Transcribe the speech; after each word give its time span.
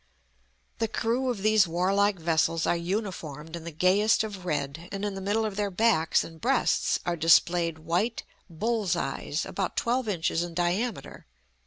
The 0.79 0.87
crew 0.87 1.29
of 1.29 1.43
these 1.43 1.67
warlike 1.67 2.17
vessels 2.17 2.65
are 2.65 2.75
uniformed 2.75 3.55
in 3.55 3.65
the 3.65 3.71
gayest 3.71 4.23
of 4.23 4.47
red, 4.47 4.89
and 4.91 5.05
in 5.05 5.13
the 5.13 5.21
middle 5.21 5.45
of 5.45 5.57
their 5.57 5.69
backs 5.69 6.23
and 6.23 6.41
breasts 6.41 6.99
are 7.05 7.15
displayed 7.15 7.77
white 7.77 8.23
"bull's 8.49 8.95
eyes" 8.95 9.45
about 9.45 9.77
twelve 9.77 10.07
inches 10.07 10.41
in 10.41 10.55
diameter. 10.55 11.27